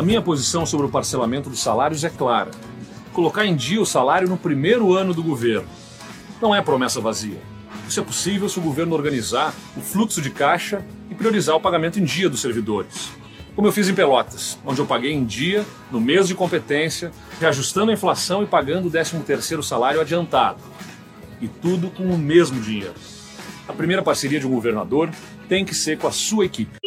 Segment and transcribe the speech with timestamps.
[0.00, 2.50] A minha posição sobre o parcelamento dos salários é clara.
[3.12, 5.68] Colocar em dia o salário no primeiro ano do governo.
[6.40, 7.38] Não é promessa vazia.
[7.86, 12.00] Isso é possível se o governo organizar o fluxo de caixa e priorizar o pagamento
[12.00, 13.10] em dia dos servidores.
[13.54, 17.90] Como eu fiz em Pelotas, onde eu paguei em dia, no mês de competência, reajustando
[17.90, 20.62] a inflação e pagando o 13º salário adiantado.
[21.42, 22.94] E tudo com o mesmo dinheiro.
[23.68, 25.10] A primeira parceria de um governador
[25.46, 26.79] tem que ser com a sua equipe.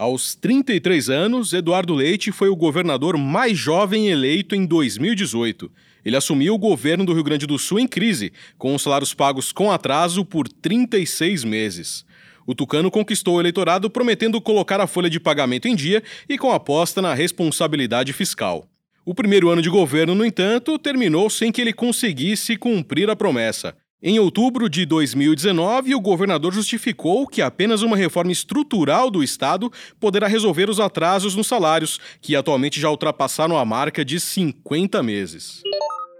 [0.00, 5.70] Aos 33 anos, Eduardo Leite foi o governador mais jovem eleito em 2018.
[6.02, 9.52] Ele assumiu o governo do Rio Grande do Sul em crise, com os salários pagos
[9.52, 12.06] com atraso por 36 meses.
[12.46, 16.50] O Tucano conquistou o eleitorado prometendo colocar a folha de pagamento em dia e com
[16.50, 18.66] aposta na responsabilidade fiscal.
[19.04, 23.76] O primeiro ano de governo, no entanto, terminou sem que ele conseguisse cumprir a promessa.
[24.02, 29.70] Em outubro de 2019, o governador justificou que apenas uma reforma estrutural do Estado
[30.00, 35.62] poderá resolver os atrasos nos salários, que atualmente já ultrapassaram a marca de 50 meses.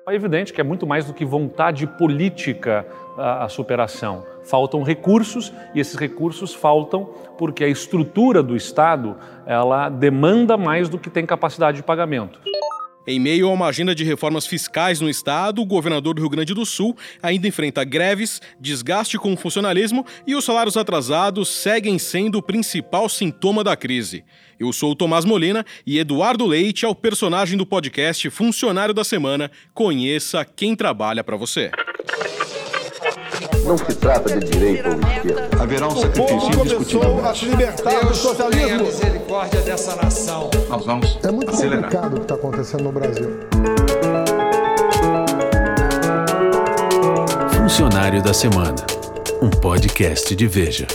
[0.07, 4.27] É evidente que é muito mais do que vontade política a, superação.
[4.45, 7.07] Faltam recursos e esses recursos faltam
[7.39, 12.41] porque a estrutura do Estado ela demanda mais do que tem capacidade de pagamento.
[13.11, 16.55] Em meio a uma agenda de reformas fiscais no estado, o governador do Rio Grande
[16.55, 22.39] do Sul ainda enfrenta greves, desgaste com o funcionalismo e os salários atrasados seguem sendo
[22.39, 24.23] o principal sintoma da crise.
[24.61, 29.03] Eu sou o Tomás Molina e Eduardo Leite é o personagem do podcast Funcionário da
[29.03, 29.51] Semana.
[29.75, 31.73] Conheça quem trabalha para você.
[33.71, 35.63] Não se trata de direita ou esquerda.
[35.63, 37.25] Haverá um sacrifício indiscutível.
[37.25, 38.67] a se libertar do socialismo.
[38.67, 40.51] Tenha misericórdia dessa nação.
[40.69, 41.83] Nós vamos É muito acelerar.
[41.85, 43.31] complicado o que está acontecendo no Brasil.
[47.57, 48.75] Funcionário da Semana,
[49.41, 50.89] um podcast de Veja.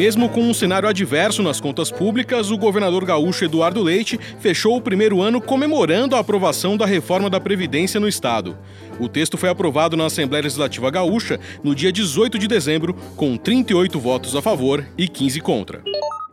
[0.00, 4.80] Mesmo com um cenário adverso nas contas públicas, o governador gaúcho Eduardo Leite fechou o
[4.80, 8.56] primeiro ano comemorando a aprovação da reforma da Previdência no Estado.
[8.98, 14.00] O texto foi aprovado na Assembleia Legislativa Gaúcha no dia 18 de dezembro, com 38
[14.00, 15.82] votos a favor e 15 contra.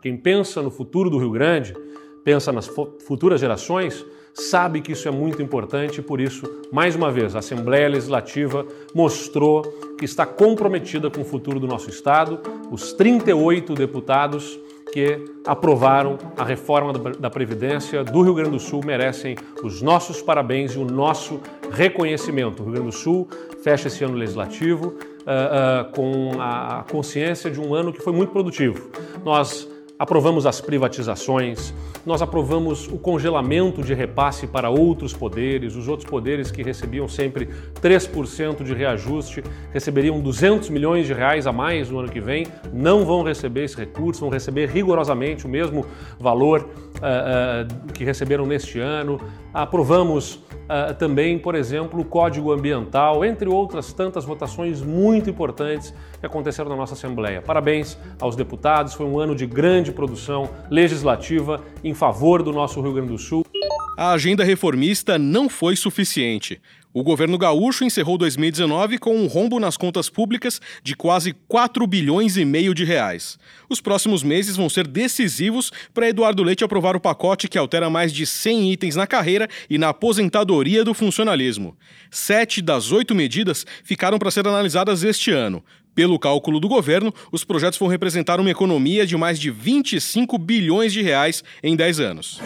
[0.01, 1.73] Quem pensa no futuro do Rio Grande,
[2.23, 4.05] pensa nas fu- futuras gerações,
[4.37, 8.65] sabe que isso é muito importante e por isso, mais uma vez, a Assembleia Legislativa
[8.93, 9.63] mostrou
[9.97, 12.39] que está comprometida com o futuro do nosso Estado.
[12.71, 14.59] Os 38 deputados
[14.93, 20.73] que aprovaram a reforma da Previdência do Rio Grande do Sul merecem os nossos parabéns
[20.73, 22.61] e o nosso reconhecimento.
[22.61, 23.27] O Rio Grande do Sul
[23.63, 28.31] fecha esse ano legislativo ah, ah, com a consciência de um ano que foi muito
[28.31, 28.89] produtivo.
[29.25, 29.67] Nós
[29.99, 31.73] aprovamos as privatizações,
[32.05, 37.49] nós aprovamos o congelamento de repasse para outros poderes, os outros poderes que recebiam sempre
[37.81, 39.43] 3% de reajuste,
[39.73, 43.75] receberiam 200 milhões de reais a mais no ano que vem, não vão receber esse
[43.75, 45.85] recurso, vão receber rigorosamente o mesmo
[46.19, 46.69] valor
[47.01, 49.19] ah, ah, que receberam neste ano.
[49.53, 56.25] Aprovamos ah, também, por exemplo, o Código Ambiental, entre outras tantas votações muito importantes que
[56.25, 57.41] aconteceram na nossa Assembleia.
[57.41, 62.93] Parabéns aos deputados, foi um ano de grande produção legislativa em favor do nosso Rio
[62.93, 63.45] Grande do Sul.
[63.97, 66.61] A agenda reformista não foi suficiente.
[66.97, 72.37] O governo gaúcho encerrou 2019 com um rombo nas contas públicas de quase 4 bilhões
[72.37, 73.37] e meio de reais.
[73.69, 78.11] Os próximos meses vão ser decisivos para Eduardo Leite aprovar o pacote que altera mais
[78.11, 81.77] de 100 itens na carreira e na aposentadoria do funcionalismo.
[82.09, 85.63] Sete das oito medidas ficaram para ser analisadas este ano.
[85.93, 90.91] Pelo cálculo do governo, os projetos vão representar uma economia de mais de 25 bilhões
[90.91, 92.41] de reais em 10 anos.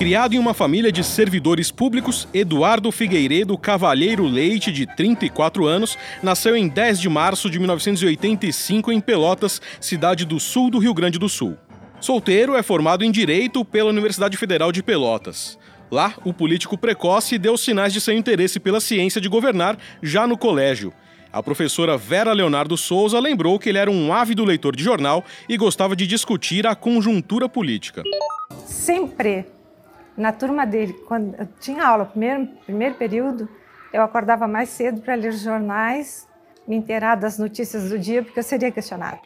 [0.00, 6.56] Criado em uma família de servidores públicos, Eduardo Figueiredo Cavalheiro Leite, de 34 anos, nasceu
[6.56, 11.28] em 10 de março de 1985 em Pelotas, cidade do sul do Rio Grande do
[11.28, 11.54] Sul.
[12.00, 15.58] Solteiro, é formado em Direito pela Universidade Federal de Pelotas.
[15.90, 20.38] Lá, o político precoce deu sinais de seu interesse pela ciência de governar já no
[20.38, 20.94] colégio.
[21.30, 25.58] A professora Vera Leonardo Souza lembrou que ele era um ávido leitor de jornal e
[25.58, 28.02] gostava de discutir a conjuntura política.
[28.64, 29.44] sempre
[30.20, 33.48] na turma dele, quando eu tinha aula, primeiro, primeiro período,
[33.92, 36.28] eu acordava mais cedo para ler os jornais,
[36.68, 39.18] me inteirar das notícias do dia, porque eu seria questionado.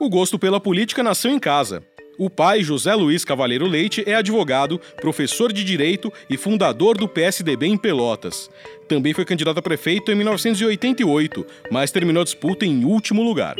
[0.00, 1.82] O gosto pela política nasceu em casa.
[2.18, 7.66] O pai, José Luiz Cavalheiro Leite, é advogado, professor de direito e fundador do PSDB
[7.66, 8.50] em Pelotas.
[8.86, 13.54] Também foi candidato a prefeito em 1988, mas terminou a disputa em último lugar.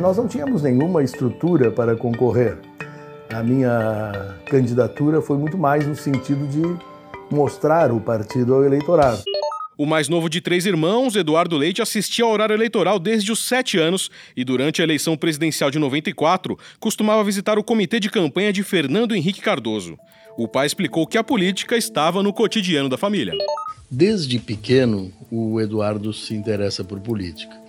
[0.00, 2.58] Nós não tínhamos nenhuma estrutura para concorrer.
[3.34, 9.24] A minha candidatura foi muito mais no sentido de mostrar o partido ao eleitorado.
[9.76, 13.76] O mais novo de três irmãos, Eduardo Leite, assistia ao horário eleitoral desde os sete
[13.76, 18.62] anos e, durante a eleição presidencial de 94, costumava visitar o comitê de campanha de
[18.62, 19.98] Fernando Henrique Cardoso.
[20.38, 23.32] O pai explicou que a política estava no cotidiano da família.
[23.90, 27.60] Desde pequeno, o Eduardo se interessa por política.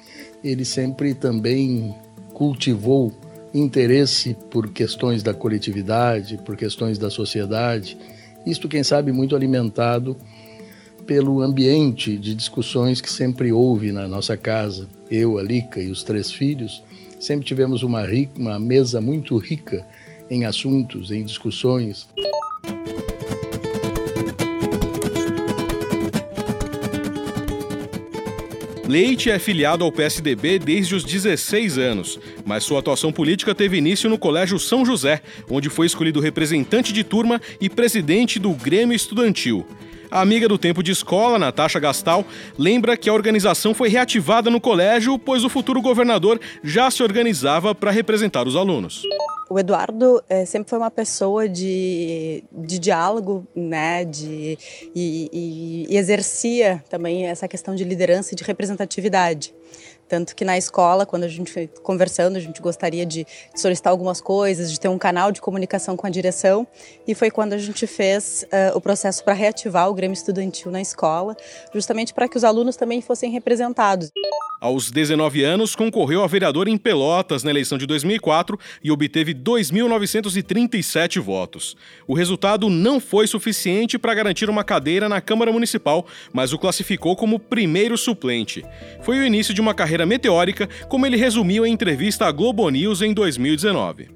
[0.43, 1.91] Ele sempre também
[2.35, 3.11] cultivou
[3.57, 7.97] interesse por questões da coletividade, por questões da sociedade.
[8.45, 10.17] Isto, quem sabe, muito alimentado
[11.07, 14.87] pelo ambiente de discussões que sempre houve na nossa casa.
[15.09, 16.83] Eu, a Lica e os três filhos
[17.19, 19.85] sempre tivemos uma, rica, uma mesa muito rica
[20.29, 22.07] em assuntos, em discussões.
[28.87, 34.07] Leite é filiado ao PSDB desde os 16 anos, mas sua atuação política teve início
[34.07, 39.65] no Colégio São José, onde foi escolhido representante de turma e presidente do Grêmio Estudantil.
[40.11, 42.23] A amiga do tempo de escola, Natasha Gastal,
[42.59, 47.73] lembra que a organização foi reativada no colégio, pois o futuro governador já se organizava
[47.73, 49.01] para representar os alunos.
[49.49, 54.57] O Eduardo é, sempre foi uma pessoa de, de diálogo, né, de,
[54.95, 59.53] e, e, e exercia também essa questão de liderança e de representatividade.
[60.07, 63.25] Tanto que na escola, quando a gente foi conversando, a gente gostaria de
[63.55, 66.67] solicitar algumas coisas, de ter um canal de comunicação com a direção.
[67.07, 70.79] E foi quando a gente fez uh, o processo para reativar o Grêmio Estudantil na
[70.79, 71.35] escola,
[71.73, 74.11] justamente para que os alunos também fossem representados.
[74.65, 81.21] Aos 19 anos, concorreu a vereador em Pelotas na eleição de 2004 e obteve 2.937
[81.21, 81.77] votos.
[82.07, 87.15] O resultado não foi suficiente para garantir uma cadeira na Câmara Municipal, mas o classificou
[87.15, 88.65] como primeiro suplente.
[89.03, 93.03] Foi o início de uma carreira meteórica, como ele resumiu em entrevista à Globo News
[93.03, 94.14] em 2019.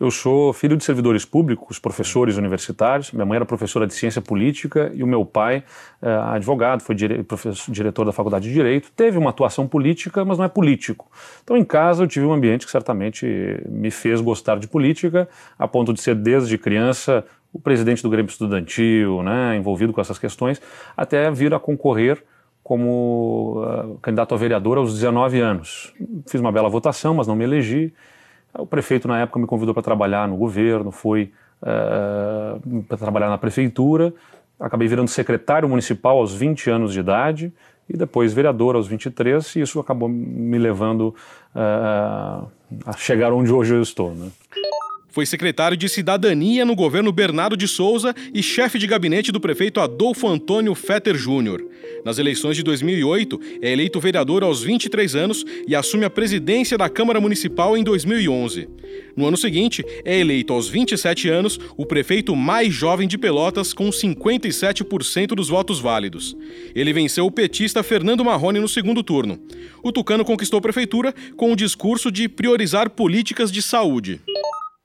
[0.00, 3.12] Eu sou filho de servidores públicos, professores universitários.
[3.12, 5.62] Minha mãe era professora de ciência política e o meu pai,
[6.00, 7.22] é, advogado, foi dire
[7.68, 8.90] diretor da faculdade de Direito.
[8.96, 11.06] Teve uma atuação política, mas não é político.
[11.44, 15.68] Então, em casa, eu tive um ambiente que certamente me fez gostar de política, a
[15.68, 20.62] ponto de ser, desde criança, o presidente do Grêmio Estudantil, né, envolvido com essas questões,
[20.96, 22.24] até vir a concorrer
[22.62, 25.92] como uh, candidato a vereador aos 19 anos.
[26.26, 27.92] Fiz uma bela votação, mas não me elegi.
[28.58, 31.32] O prefeito, na época, me convidou para trabalhar no governo, foi
[31.62, 34.12] uh, para trabalhar na prefeitura.
[34.58, 37.52] Acabei virando secretário municipal aos 20 anos de idade
[37.88, 41.14] e depois vereador aos 23, e isso acabou me levando
[41.54, 42.48] uh,
[42.86, 44.12] a chegar onde hoje eu estou.
[44.14, 44.28] Né?
[45.10, 49.80] Foi secretário de Cidadania no governo Bernardo de Souza e chefe de gabinete do prefeito
[49.80, 51.64] Adolfo Antônio Fetter Júnior.
[52.04, 56.88] Nas eleições de 2008, é eleito vereador aos 23 anos e assume a presidência da
[56.88, 58.68] Câmara Municipal em 2011.
[59.16, 63.90] No ano seguinte, é eleito aos 27 anos o prefeito mais jovem de Pelotas, com
[63.90, 66.36] 57% dos votos válidos.
[66.74, 69.38] Ele venceu o petista Fernando Marrone no segundo turno.
[69.82, 74.20] O tucano conquistou a prefeitura com o discurso de priorizar políticas de saúde.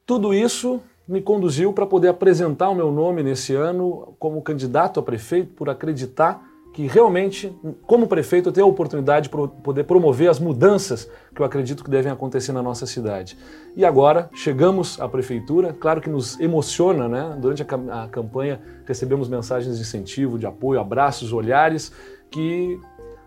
[0.06, 5.04] Tudo isso me conduziu para poder apresentar o meu nome nesse ano como candidato a
[5.04, 7.52] prefeito, por acreditar que realmente,
[7.88, 11.90] como prefeito, eu tenho a oportunidade de poder promover as mudanças que eu acredito que
[11.90, 13.36] devem acontecer na nossa cidade.
[13.75, 17.36] E agora chegamos à prefeitura, claro que nos emociona, né?
[17.40, 21.91] Durante a, campanha recebemos mensagens de incentivo, de apoio, abraços, olhares
[22.29, 22.79] que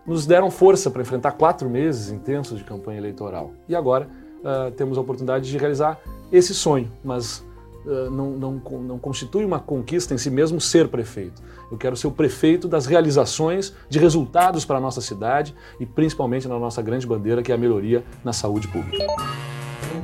[0.05, 3.51] nos deram força para enfrentar quatro meses intensos de campanha eleitoral.
[3.67, 4.07] E agora
[4.39, 5.99] uh, temos a oportunidade de realizar
[6.31, 7.45] esse sonho, mas
[7.85, 11.41] uh, não, não, não constitui uma conquista em si mesmo ser prefeito.
[11.71, 16.47] Eu quero ser o prefeito das realizações, de resultados para a nossa cidade e principalmente
[16.47, 19.05] na nossa grande bandeira, que é a melhoria na saúde pública.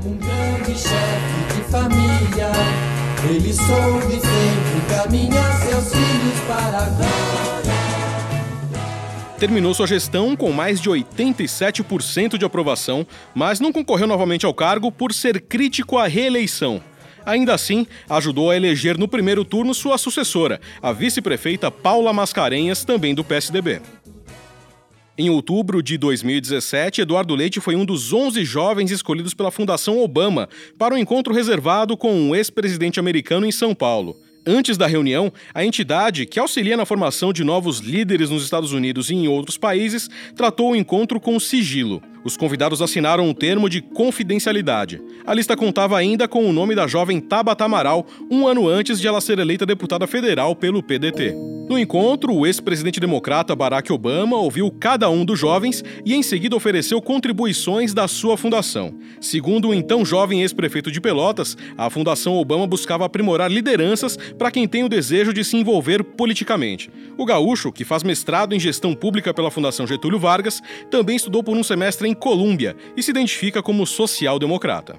[0.06, 2.52] Um grande chefe de família,
[3.28, 7.75] ele soube sempre caminhar seus filhos para a glória.
[9.40, 14.90] Terminou sua gestão com mais de 87% de aprovação, mas não concorreu novamente ao cargo
[14.90, 16.82] por ser crítico à reeleição.
[17.26, 23.14] Ainda assim, ajudou a eleger no primeiro turno sua sucessora, a vice-prefeita Paula Mascarenhas, também
[23.14, 23.82] do PSDB.
[25.18, 30.48] Em outubro de 2017, Eduardo Leite foi um dos 11 jovens escolhidos pela Fundação Obama
[30.78, 34.16] para um encontro reservado com um ex-presidente americano em São Paulo.
[34.48, 39.10] Antes da reunião, a entidade, que auxilia na formação de novos líderes nos Estados Unidos
[39.10, 42.02] e em outros países, tratou o encontro com sigilo.
[42.26, 45.00] Os convidados assinaram um termo de confidencialidade.
[45.28, 49.08] A lista contava ainda com o nome da jovem Tabata Amaral, um ano antes de
[49.08, 51.36] ela ser eleita deputada federal pelo PDT.
[51.68, 56.56] No encontro, o ex-presidente democrata Barack Obama ouviu cada um dos jovens e em seguida
[56.56, 58.94] ofereceu contribuições da sua fundação.
[59.20, 64.68] Segundo o então jovem ex-prefeito de Pelotas, a Fundação Obama buscava aprimorar lideranças para quem
[64.68, 66.92] tem o desejo de se envolver politicamente.
[67.18, 71.58] O gaúcho, que faz mestrado em gestão pública pela Fundação Getúlio Vargas, também estudou por
[71.58, 74.98] um semestre em Colômbia e se identifica como social-democrata.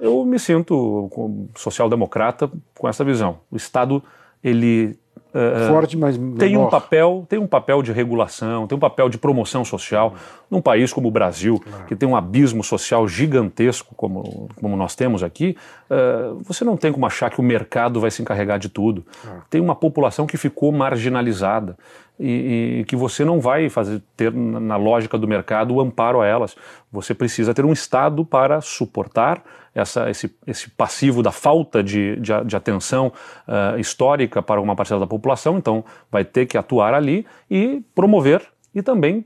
[0.00, 1.10] Eu me sinto
[1.56, 3.40] social-democrata com essa visão.
[3.50, 4.02] O Estado
[4.42, 4.98] ele
[5.36, 9.18] Uh, Forte, mas tem um papel tem um papel de regulação tem um papel de
[9.18, 10.14] promoção social
[10.50, 11.84] num país como o Brasil claro.
[11.84, 15.54] que tem um abismo social gigantesco como, como nós temos aqui
[15.90, 19.42] uh, você não tem como achar que o mercado vai se encarregar de tudo claro.
[19.50, 21.76] tem uma população que ficou marginalizada
[22.18, 26.26] e, e, que você não vai fazer ter na lógica do mercado o amparo a
[26.26, 26.56] elas.
[26.90, 29.42] Você precisa ter um Estado para suportar
[29.74, 33.12] essa, esse, esse passivo da falta de, de, de atenção
[33.46, 38.42] uh, histórica para uma parcela da população, então vai ter que atuar ali e promover
[38.74, 39.24] e também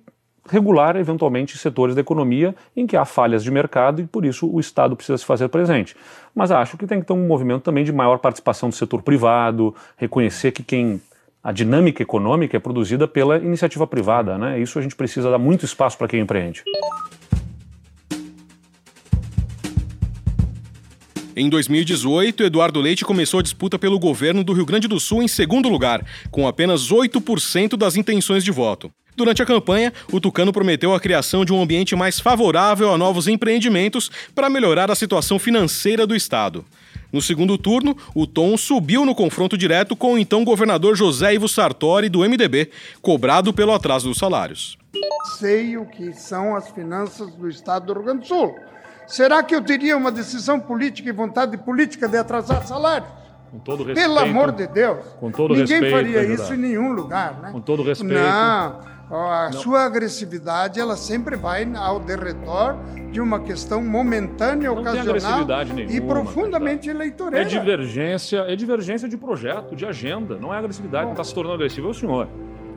[0.49, 4.59] regular eventualmente setores da economia em que há falhas de mercado e por isso o
[4.59, 5.97] Estado precisa se fazer presente.
[6.35, 9.75] Mas acho que tem que ter um movimento também de maior participação do setor privado,
[9.97, 11.01] reconhecer que quem
[11.43, 14.61] a dinâmica econômica é produzida pela iniciativa privada, né?
[14.61, 16.63] Isso a gente precisa dar muito espaço para quem empreende.
[21.35, 25.29] Em 2018, Eduardo Leite começou a disputa pelo governo do Rio Grande do Sul em
[25.29, 28.93] segundo lugar, com apenas 8% das intenções de voto.
[29.17, 33.27] Durante a campanha, o Tucano prometeu a criação de um ambiente mais favorável a novos
[33.27, 36.65] empreendimentos para melhorar a situação financeira do Estado.
[37.12, 41.49] No segundo turno, o tom subiu no confronto direto com o então governador José Ivo
[41.49, 42.71] Sartori, do MDB,
[43.02, 44.79] cobrado pelo atraso dos salários.
[45.38, 48.55] Sei o que são as finanças do Estado do Rio Grande do Sul.
[49.07, 53.20] Será que eu teria uma decisão política e vontade política de atrasar salários?
[53.50, 54.09] Com todo respeito.
[54.09, 54.99] Pelo amor de Deus.
[55.19, 57.50] Com todo Ninguém respeito, faria isso em nenhum lugar, né?
[57.52, 58.14] Com todo respeito.
[58.14, 59.00] Não.
[59.12, 59.59] A Não.
[59.59, 62.76] sua agressividade ela sempre vai ao derredor
[63.11, 66.97] de uma questão momentânea, Não ocasional nenhuma, e profundamente cara.
[66.99, 67.45] eleitoreira.
[67.45, 70.37] É divergência, é divergência de projeto, de agenda.
[70.37, 71.11] Não é agressividade.
[71.11, 72.28] Está se tornando agressivo é o senhor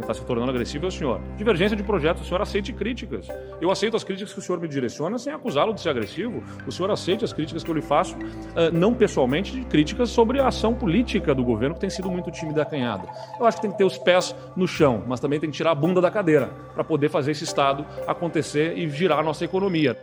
[0.01, 1.21] está se tornando agressivo é o senhor.
[1.37, 3.27] Divergência de projetos, o senhor aceite críticas.
[3.61, 6.43] Eu aceito as críticas que o senhor me direciona sem acusá-lo de ser agressivo.
[6.67, 10.39] O senhor aceite as críticas que eu lhe faço, uh, não pessoalmente, de críticas sobre
[10.39, 13.07] a ação política do governo que tem sido muito tímida e acanhada.
[13.39, 15.71] Eu acho que tem que ter os pés no chão, mas também tem que tirar
[15.71, 19.97] a bunda da cadeira para poder fazer esse Estado acontecer e girar a nossa economia.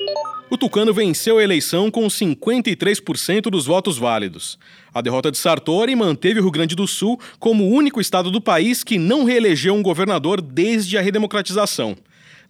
[0.50, 4.58] O Tucano venceu a eleição com 53% dos votos válidos.
[4.92, 8.40] A derrota de Sartori manteve o Rio Grande do Sul como o único estado do
[8.40, 11.96] país que não reelegeu um governador desde a redemocratização.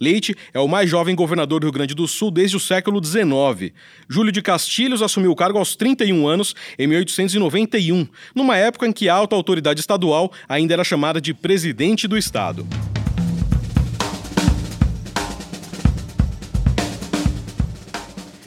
[0.00, 3.75] Leite é o mais jovem governador do Rio Grande do Sul desde o século XIX.
[4.09, 9.11] Júlio de Castilhos assumiu o cargo aos 31 anos, em 1891, numa época em que
[9.11, 12.66] a alta autoridade estadual ainda era chamada de presidente do estado.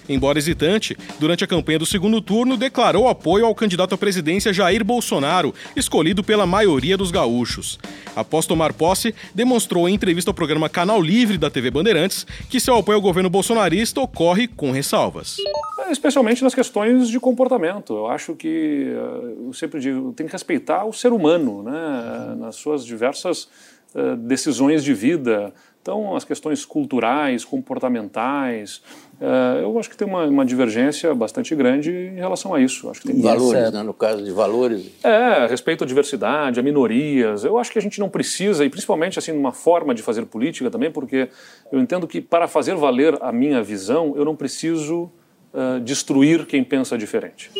[0.07, 4.83] Embora hesitante, durante a campanha do segundo turno declarou apoio ao candidato à presidência Jair
[4.83, 7.79] Bolsonaro, escolhido pela maioria dos gaúchos.
[8.15, 12.77] Após tomar posse, demonstrou em entrevista ao programa Canal Livre da TV Bandeirantes que seu
[12.77, 15.37] apoio ao governo bolsonarista ocorre com ressalvas.
[15.79, 17.93] É, especialmente nas questões de comportamento.
[17.93, 22.55] Eu acho que, eh, eu sempre digo, tem que respeitar o ser humano, né, nas
[22.55, 23.47] suas diversas
[23.95, 25.53] uh, decisões de vida.
[25.83, 28.81] Então, as questões culturais, comportamentais,
[29.19, 32.89] uh, eu acho que tem uma, uma, divergência bastante grande em relação a isso.
[32.89, 34.89] Acho que tem valores, né, no caso de valores.
[35.03, 37.43] É, respeito à diversidade, a minorias.
[37.43, 40.71] Eu acho que a gente não precisa, e principalmente assim numa forma de fazer política
[40.71, 41.27] também, porque
[41.69, 45.11] eu entendo que para fazer valer a minha visão, eu não preciso
[45.53, 47.51] uh, destruir quem pensa diferente.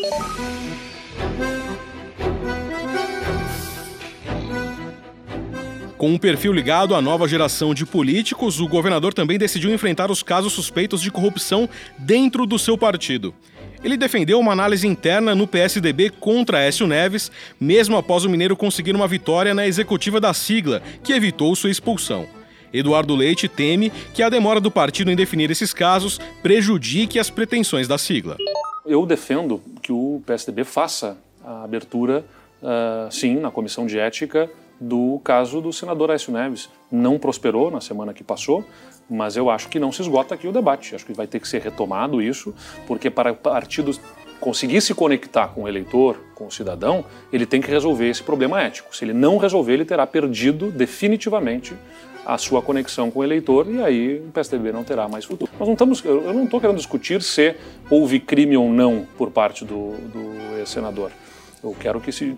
[6.04, 10.22] Com um perfil ligado à nova geração de políticos, o governador também decidiu enfrentar os
[10.22, 13.34] casos suspeitos de corrupção dentro do seu partido.
[13.82, 18.94] Ele defendeu uma análise interna no PSDB contra Écio Neves, mesmo após o mineiro conseguir
[18.94, 22.28] uma vitória na executiva da sigla, que evitou sua expulsão.
[22.74, 27.88] Eduardo Leite teme que a demora do partido em definir esses casos prejudique as pretensões
[27.88, 28.36] da sigla.
[28.86, 32.26] Eu defendo que o PSDB faça a abertura,
[32.62, 34.50] uh, sim, na comissão de ética
[34.84, 36.70] do caso do senador Aécio Neves.
[36.92, 38.66] Não prosperou na semana que passou,
[39.10, 40.94] mas eu acho que não se esgota aqui o debate.
[40.94, 42.54] Acho que vai ter que ser retomado isso,
[42.86, 44.00] porque para partidos
[44.40, 48.62] conseguir se conectar com o eleitor, com o cidadão, ele tem que resolver esse problema
[48.62, 48.96] ético.
[48.96, 51.74] Se ele não resolver, ele terá perdido definitivamente
[52.26, 55.50] a sua conexão com o eleitor e aí o PSDB não terá mais futuro.
[55.58, 57.56] Nós não estamos, eu não estou querendo discutir se
[57.90, 61.12] houve crime ou não por parte do, do ex-senador.
[61.64, 62.36] Eu quero que se,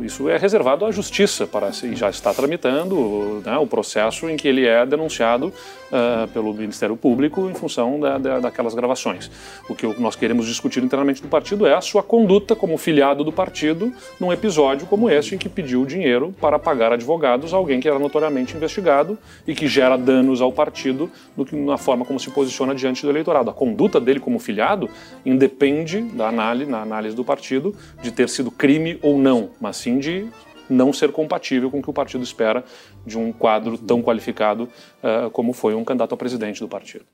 [0.00, 4.48] isso é reservado à justiça para se já está tramitando né, o processo em que
[4.48, 9.30] ele é denunciado uh, pelo Ministério Público em função da, da, daquelas gravações.
[9.68, 13.30] O que nós queremos discutir internamente no partido é a sua conduta como filiado do
[13.30, 17.86] partido num episódio como este em que pediu dinheiro para pagar advogados a alguém que
[17.86, 22.30] era notoriamente investigado e que gera danos ao partido do que na forma como se
[22.30, 23.50] posiciona diante do eleitorado.
[23.50, 24.88] A conduta dele como filiado
[25.26, 29.98] independe da análise, na análise do partido de ter sido crime ou não, mas sim
[29.98, 30.28] de
[30.70, 32.64] não ser compatível com o que o partido espera
[33.04, 34.68] de um quadro tão qualificado
[35.02, 37.04] uh, como foi um candidato a presidente do partido.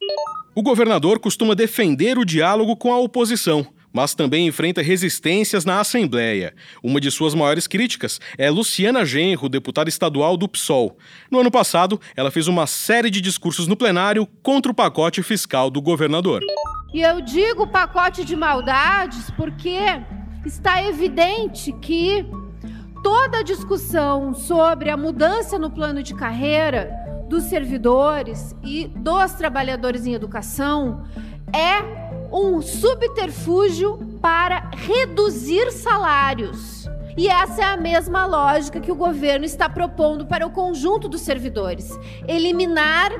[0.54, 6.54] O governador costuma defender o diálogo com a oposição, mas também enfrenta resistências na Assembleia.
[6.82, 10.98] Uma de suas maiores críticas é Luciana Genro, deputada estadual do PSOL.
[11.30, 15.70] No ano passado, ela fez uma série de discursos no plenário contra o pacote fiscal
[15.70, 16.42] do governador.
[16.92, 19.78] E eu digo pacote de maldades porque
[20.48, 22.26] está evidente que
[23.02, 26.90] toda a discussão sobre a mudança no plano de carreira
[27.28, 31.04] dos servidores e dos trabalhadores em educação
[31.52, 36.88] é um subterfúgio para reduzir salários.
[37.16, 41.20] E essa é a mesma lógica que o governo está propondo para o conjunto dos
[41.20, 41.90] servidores:
[42.26, 43.10] eliminar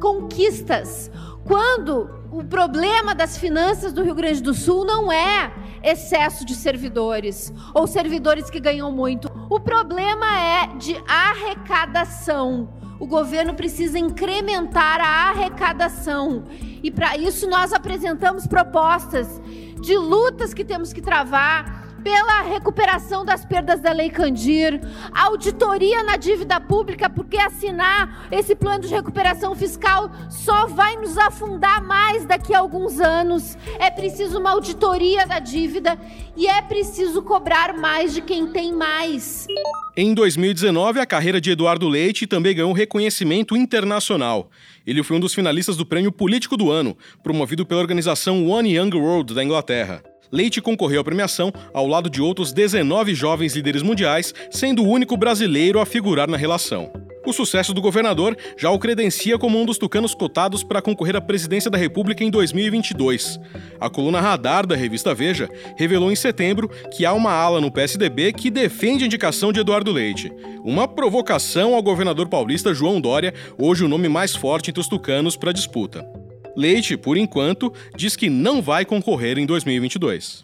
[0.00, 1.10] conquistas.
[1.44, 7.52] Quando o problema das finanças do Rio Grande do Sul não é excesso de servidores
[7.74, 9.30] ou servidores que ganham muito.
[9.50, 12.68] O problema é de arrecadação.
[13.00, 16.44] O governo precisa incrementar a arrecadação.
[16.82, 19.40] E para isso nós apresentamos propostas
[19.80, 24.80] de lutas que temos que travar pela recuperação das perdas da Lei Candir,
[25.12, 31.84] auditoria na dívida pública, porque assinar esse plano de recuperação fiscal só vai nos afundar
[31.84, 33.56] mais daqui a alguns anos.
[33.78, 35.98] É preciso uma auditoria da dívida
[36.36, 39.46] e é preciso cobrar mais de quem tem mais.
[39.96, 44.50] Em 2019, a carreira de Eduardo Leite também ganhou reconhecimento internacional.
[44.86, 48.94] Ele foi um dos finalistas do Prêmio Político do Ano, promovido pela organização One Young
[48.94, 50.02] World da Inglaterra.
[50.30, 55.16] Leite concorreu à premiação ao lado de outros 19 jovens líderes mundiais, sendo o único
[55.16, 56.90] brasileiro a figurar na relação.
[57.28, 61.20] O sucesso do governador já o credencia como um dos tucanos cotados para concorrer à
[61.20, 63.38] presidência da República em 2022.
[63.78, 68.32] A coluna Radar da revista Veja revelou em setembro que há uma ala no PSDB
[68.32, 70.32] que defende a indicação de Eduardo Leite.
[70.64, 75.36] Uma provocação ao governador paulista João Dória, hoje o nome mais forte entre os tucanos
[75.36, 76.17] para a disputa.
[76.58, 80.42] Leite, por enquanto, diz que não vai concorrer em 2022.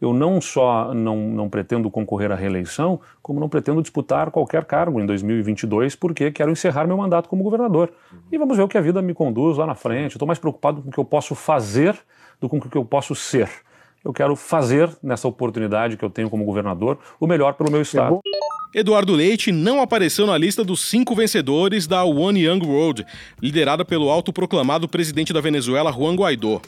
[0.00, 4.98] Eu não só não, não pretendo concorrer à reeleição, como não pretendo disputar qualquer cargo
[4.98, 7.92] em 2022, porque quero encerrar meu mandato como governador.
[8.32, 10.12] E vamos ver o que a vida me conduz lá na frente.
[10.12, 11.94] Estou mais preocupado com o que eu posso fazer
[12.40, 13.50] do que com o que eu posso ser.
[14.04, 18.20] Eu quero fazer, nessa oportunidade que eu tenho como governador, o melhor pelo meu estado.
[18.74, 23.04] Eduardo Leite não apareceu na lista dos cinco vencedores da One Young World,
[23.42, 26.62] liderada pelo autoproclamado presidente da Venezuela, Juan Guaidó.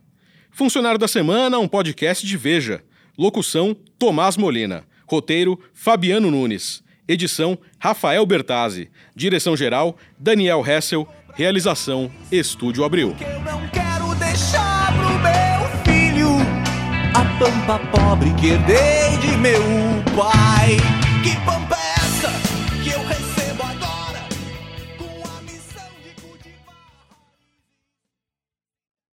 [0.53, 2.85] Funcionário da Semana, um podcast de Veja.
[3.19, 4.85] Locução: Tomás Molina.
[5.05, 6.85] Roteiro: Fabiano Nunes.
[7.09, 8.89] Edição: Rafael Bertazzi.
[9.13, 11.09] Direção-geral: Daniel Hessel.
[11.35, 13.17] Realização: Estúdio Abril.
[17.43, 19.63] Pampa pobre que herdei de meu
[20.15, 21.02] pai.